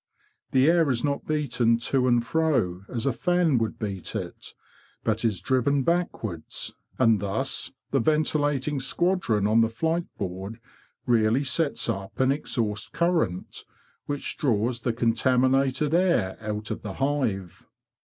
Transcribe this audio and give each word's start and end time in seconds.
The 0.49 0.67
air 0.67 0.89
is 0.89 1.03
not 1.03 1.27
beaten 1.27 1.77
to 1.77 2.07
and 2.07 2.25
fro, 2.25 2.83
as 2.89 3.05
a 3.05 3.13
fan 3.13 3.59
would 3.59 3.77
beat 3.77 4.15
it, 4.15 4.55
but 5.03 5.23
is 5.23 5.39
driven 5.39 5.83
backwards, 5.83 6.73
and 6.97 7.19
thus 7.19 7.71
the 7.91 7.99
ventilating 7.99 8.79
squadron 8.79 9.45
on 9.45 9.61
the 9.61 9.69
flight 9.69 10.07
board 10.17 10.59
really 11.05 11.43
sets 11.43 11.87
up 11.87 12.19
an 12.19 12.31
exhaust 12.31 12.93
current, 12.93 13.63
which 14.07 14.37
draws 14.37 14.81
the 14.81 14.91
contaminated 14.91 15.93
air 15.93 16.35
out 16.41 16.71
of 16.71 16.81
the 16.81 16.93
hive. 16.93 17.63